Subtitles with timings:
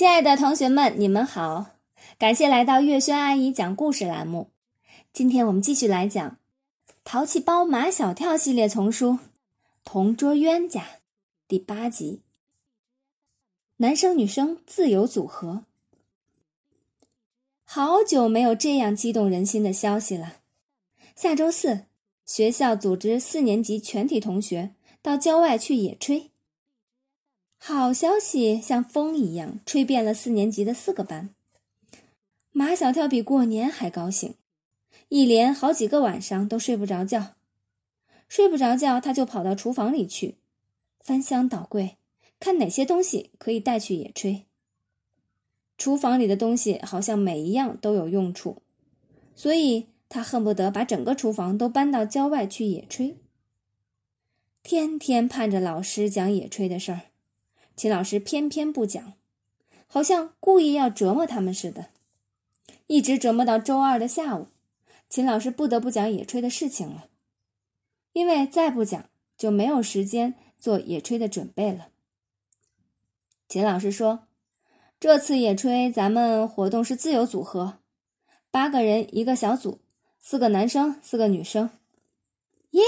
[0.00, 1.72] 亲爱的同学们，你们好！
[2.18, 4.48] 感谢来到月轩阿姨讲故事栏目。
[5.12, 6.30] 今天我们继续来讲
[7.04, 9.10] 《淘气包马小跳》系列丛书
[9.84, 10.80] 《同桌冤家》
[11.46, 12.22] 第八集。
[13.76, 15.66] 男生女生自由组合。
[17.64, 20.36] 好久没有这样激动人心的消息了！
[21.14, 21.84] 下周四，
[22.24, 26.30] 学校组织四年级全体同学到郊外去野炊。
[27.62, 31.34] 好消息像风一样吹遍了四年级的四个班。
[32.52, 34.34] 马小跳比过年还高兴，
[35.10, 37.34] 一连好几个晚上都睡不着觉。
[38.28, 40.36] 睡不着觉，他就跑到厨房里去，
[41.00, 41.98] 翻箱倒柜，
[42.40, 44.44] 看哪些东西可以带去野炊。
[45.76, 48.62] 厨房里的东西好像每一样都有用处，
[49.36, 53.16] 所以他恨不得把整个厨房都搬到郊外去野炊。
[54.62, 57.00] 天天盼着老师讲野炊的事儿。
[57.76, 59.14] 秦老师偏偏不讲，
[59.86, 61.86] 好像故意要折磨他们似的，
[62.86, 64.48] 一直折磨到周二的下午，
[65.08, 67.06] 秦老师不得不讲野炊的事情了，
[68.12, 71.88] 因为再不讲就没有时间做野炊的准备了。
[73.48, 74.28] 秦老师说
[75.00, 77.78] ：“这次野炊咱们活动是自由组合，
[78.50, 79.80] 八个人一个小组，
[80.20, 81.70] 四个男生，四个女生。”
[82.70, 82.82] 耶！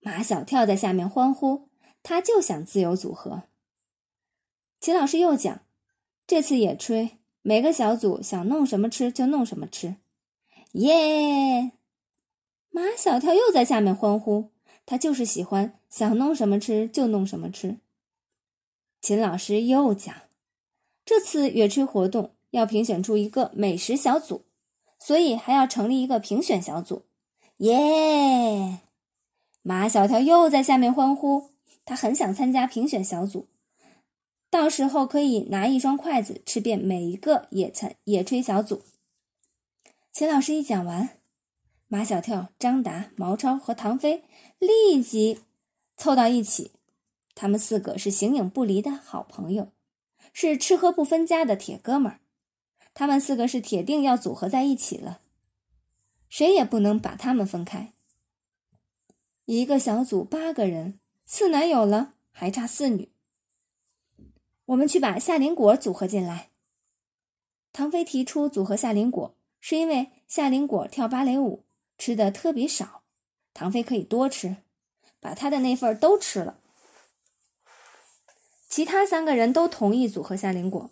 [0.00, 1.69] 马小跳在下面欢呼。
[2.02, 3.42] 他就想自由组合。
[4.80, 5.60] 秦老师又讲，
[6.26, 7.10] 这次野炊，
[7.42, 9.96] 每个小组想弄什么吃就弄什么吃，
[10.72, 11.72] 耶！
[12.70, 14.50] 马小跳又在下面欢呼，
[14.86, 17.78] 他就是喜欢想弄什么吃就弄什么吃。
[19.02, 20.14] 秦老师又讲，
[21.04, 24.46] 这次野炊活动要评选出一个美食小组，
[24.98, 27.04] 所以还要成立一个评选小组，
[27.58, 28.80] 耶！
[29.62, 31.49] 马小跳又在下面欢呼。
[31.90, 33.48] 他很想参加评选小组，
[34.48, 38.84] 到时候可以拿一双筷子吃遍每一个野餐野炊小组。
[40.12, 41.18] 秦老师一讲完，
[41.88, 44.22] 马小跳、张达、毛超和唐飞
[44.60, 45.40] 立即
[45.96, 46.70] 凑到一起。
[47.34, 49.72] 他们四个是形影不离的好朋友，
[50.32, 52.20] 是吃喝不分家的铁哥们儿。
[52.94, 55.20] 他们四个是铁定要组合在一起了，
[56.28, 57.92] 谁也不能把他们分开。
[59.46, 61.00] 一个小组八个人。
[61.32, 63.08] 四男有了，还差四女。
[64.64, 66.50] 我们去把夏林果组合进来。
[67.72, 71.62] 唐飞提出组合夏林果，是因为夏林果跳芭蕾舞
[71.96, 73.04] 吃的特别少，
[73.54, 74.56] 唐飞可以多吃，
[75.20, 76.58] 把他的那份都吃了。
[78.68, 80.90] 其他三个人都同意组合夏林果。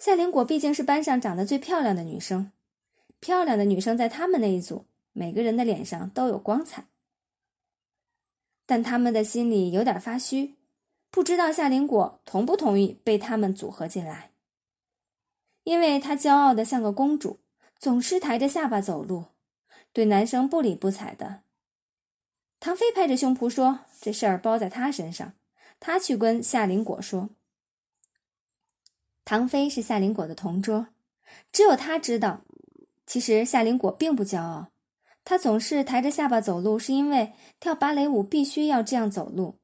[0.00, 2.50] 夏林果毕竟是班上长得最漂亮的女生，
[3.20, 6.88] 漂亮的女生在他们那一组，每个人的脸上都有光彩。
[8.68, 10.56] 但他们的心里有点发虚，
[11.10, 14.32] 不知道夏林果同不同意被他们组合进来。
[15.64, 17.40] 因为她骄傲的像个公主，
[17.78, 19.24] 总是抬着下巴走路，
[19.94, 21.44] 对男生不理不睬的。
[22.60, 25.32] 唐飞拍着胸脯说：“这事儿包在他身上，
[25.80, 27.30] 他去跟夏林果说。”
[29.24, 30.88] 唐飞是夏林果的同桌，
[31.50, 32.42] 只有他知道，
[33.06, 34.68] 其实夏林果并不骄傲。
[35.28, 39.56] 他总是抬着下巴走路，是因为跳芭蕾舞必须要这样走路。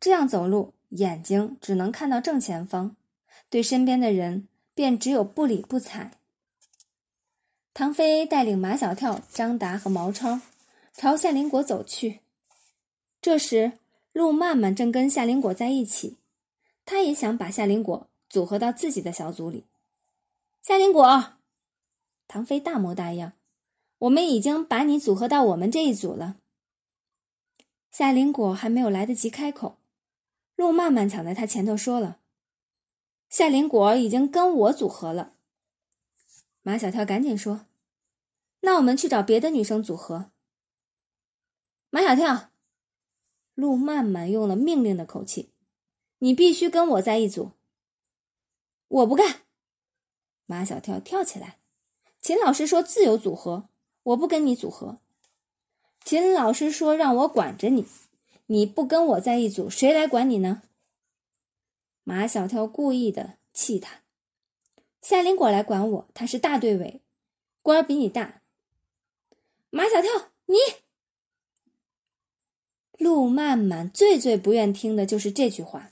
[0.00, 2.96] 这样走路，眼睛只能看到正前方，
[3.50, 6.12] 对身边的人便只有不理不睬。
[7.74, 10.40] 唐飞带领马小跳、张达和毛超
[10.94, 12.20] 朝夏林果走去。
[13.20, 13.72] 这时，
[14.14, 16.16] 陆曼曼正跟夏林果在一起，
[16.86, 19.66] 他也想把夏林果组合到自己的小组里。
[20.62, 21.34] 夏林果，
[22.26, 23.34] 唐飞大模大样。
[24.02, 26.36] 我们已经把你组合到我们这一组了。
[27.88, 29.78] 夏林果还没有来得及开口，
[30.56, 32.18] 陆曼曼抢在他前头说了
[33.30, 35.34] ：“夏林果已经跟我组合了。”
[36.62, 37.66] 马小跳赶紧说
[38.62, 40.32] ：“那我们去找别的女生组合。”
[41.90, 42.50] 马小跳，
[43.54, 45.52] 陆曼曼用了命令的口气
[46.18, 47.52] ：“你必须跟我在一组。”
[48.88, 49.42] 我不干！
[50.46, 51.58] 马小跳跳起来
[52.20, 53.68] ：“秦老师说自由组合。”
[54.04, 54.98] 我不跟你组合，
[56.04, 57.86] 秦老师说让我管着你，
[58.46, 60.62] 你不跟我在一组，谁来管你呢？
[62.02, 64.00] 马小跳故意的气他，
[65.00, 67.00] 夏林果来管我，他是大队委，
[67.62, 68.42] 官儿比你大。
[69.70, 70.10] 马小跳，
[70.46, 70.56] 你，
[72.98, 75.90] 陆曼曼最最不愿听的就是这句话，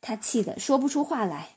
[0.00, 1.56] 他气得说不出话来，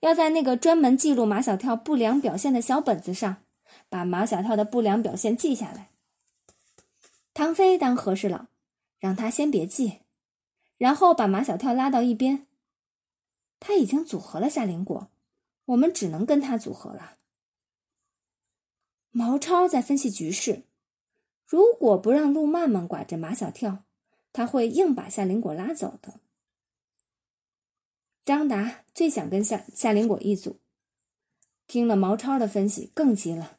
[0.00, 3.44] 要在那个专门记录马小跳不良表现的小本子上。
[3.88, 5.90] 把马小跳的不良表现记下来。
[7.34, 8.46] 唐飞当和事佬，
[8.98, 10.00] 让他先别记，
[10.78, 12.46] 然后把马小跳拉到一边。
[13.60, 15.10] 他已经组合了夏林果，
[15.66, 17.16] 我们只能跟他组合了。
[19.10, 20.64] 毛超在分析局势，
[21.46, 23.84] 如果不让陆曼曼管着马小跳，
[24.32, 26.20] 他会硬把夏林果拉走的。
[28.24, 30.58] 张达最想跟夏夏林果一组，
[31.66, 33.55] 听了毛超的分析，更急了。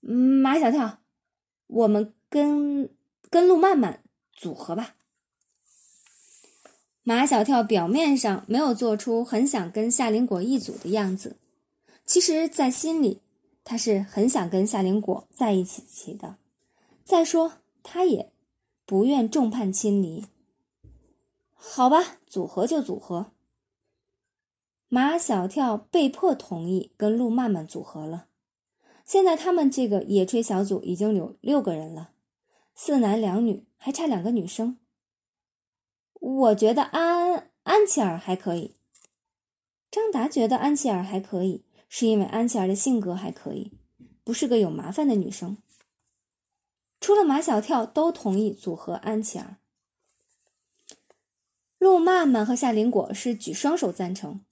[0.00, 0.98] 马小跳，
[1.66, 2.90] 我们跟
[3.30, 4.02] 跟陆曼曼
[4.32, 4.94] 组合吧。
[7.02, 11.38] 马小跳表面上没有做出很想跟夏林果一组的样子，
[12.04, 13.22] 其实，在心里。
[13.64, 16.36] 他是很想跟夏林果在一起起的，
[17.04, 18.32] 再说他也
[18.86, 20.24] 不愿众叛亲离。
[21.52, 23.32] 好吧，组合就组合。
[24.88, 28.28] 马小跳被迫同意跟陆曼曼组合了。
[29.08, 32.10] 现在他们这个野炊小组已经有六个人了，
[32.74, 34.78] 四男两女，还差两个女生。
[36.20, 38.76] 我觉得安安琪儿还可以。
[39.90, 41.64] 张达觉得安琪儿还可以。
[41.90, 43.72] 是因为安琪儿的性格还可以，
[44.22, 45.56] 不是个有麻烦的女生。
[47.00, 49.56] 除了马小跳都同意组合安琪儿，
[51.78, 54.44] 陆曼曼和夏林果是举双手赞成，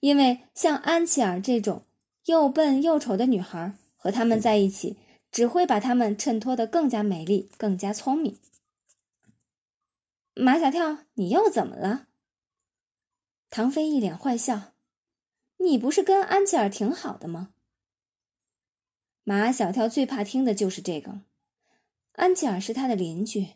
[0.00, 1.84] 因为像安琪儿这种
[2.24, 4.96] 又笨又丑的女孩和他们在一起，
[5.30, 8.36] 只会把他们衬托得更加美丽、更加聪明。
[10.34, 12.08] 马小跳，你又怎么了？
[13.48, 14.72] 唐飞一脸坏笑。
[15.58, 17.50] 你不是跟安琪儿挺好的吗？
[19.22, 21.20] 马小跳最怕听的就是这个。
[22.14, 23.50] 安琪儿是他的邻居，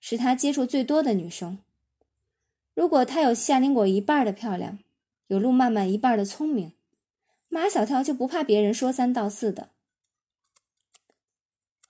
[0.00, 1.58] 是他接触最多的女生。
[2.74, 4.78] 如果他有夏林果一半的漂亮，
[5.26, 6.72] 有陆曼曼一半的聪明，
[7.48, 9.68] 马小跳就不怕别人说三道四的。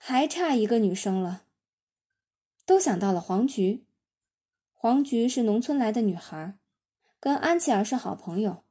[0.05, 1.45] 还差一个女生了，
[2.67, 3.85] 都想到了黄菊。
[4.73, 6.59] 黄菊是农村来的女孩，
[7.21, 8.65] 跟安琪儿是好朋友。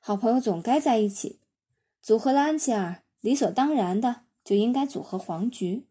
[0.00, 1.40] 好朋友总该在一起，
[2.02, 5.86] 组合了安琪儿，理所当然的就应该组合黄菊。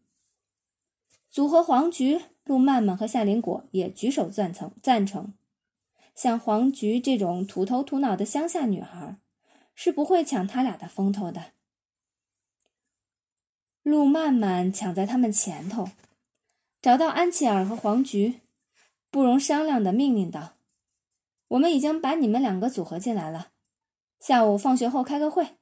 [1.28, 5.34] 组合黄菊，陆曼曼和夏林果也举手赞成赞成。
[6.14, 9.16] 像黄菊这种土头土脑的乡下女孩，
[9.74, 11.54] 是不会抢他俩的风头的。
[13.90, 15.88] 陆曼曼抢在他们前头，
[16.80, 18.38] 找到安琪儿和黄菊，
[19.10, 20.52] 不容商量的命令道
[21.48, 23.48] ：“我们已经把你们两个组合进来了。”
[24.20, 25.56] 下午放学后开个会。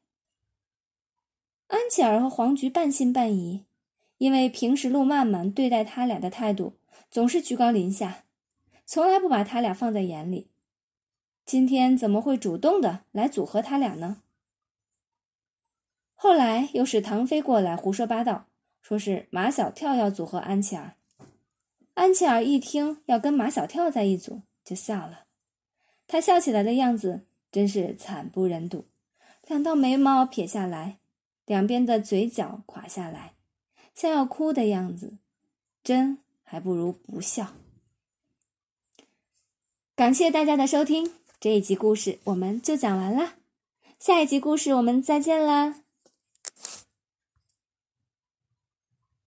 [1.69, 3.64] 安琪儿和黄菊半信半疑，
[4.19, 6.75] 因为平时陆曼曼对待他俩的态度
[7.10, 8.25] 总是居高临下，
[8.84, 10.48] 从来不把他俩放在眼里。
[11.46, 14.20] 今天怎么会主动的来组合他俩呢？
[16.20, 18.47] 后来又是唐飞过来胡说八道，
[18.82, 20.97] 说是马小跳要组合安琪儿。
[21.94, 25.26] 安琪儿一听要跟马小跳在一组，就笑了。
[26.09, 27.25] 他笑起来的样子。
[27.50, 28.85] 真是惨不忍睹，
[29.47, 30.99] 两道眉毛撇下来，
[31.47, 33.32] 两边的嘴角垮下来，
[33.94, 35.17] 像要哭的样子，
[35.82, 37.55] 真还不如不笑。
[39.97, 41.11] 感谢大家的收听，
[41.41, 43.37] 这一集故事我们就讲完了，
[43.99, 45.85] 下一集故事我们再见啦。